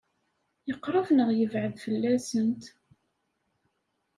Yeqṛeb 0.67 1.07
neɣ 1.11 1.29
yebɛed 1.37 1.75
fell-asent? 1.85 2.63